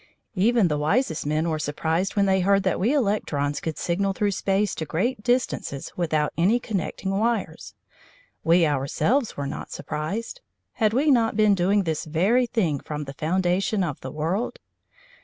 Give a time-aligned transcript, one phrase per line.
[0.33, 4.31] Even the wisest men were surprised when they heard that we electrons could signal through
[4.31, 7.75] space to great distances without any connecting wires.
[8.43, 10.41] We ourselves were not surprised.
[10.71, 14.57] Had we not been doing this very thing from the foundation of the world?